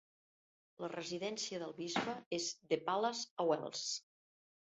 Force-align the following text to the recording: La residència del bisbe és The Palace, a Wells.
La 0.83 0.87
residència 0.93 1.59
del 1.65 1.75
bisbe 1.81 2.15
és 2.39 2.47
The 2.71 2.79
Palace, 2.87 3.29
a 3.43 3.45
Wells. 3.51 3.85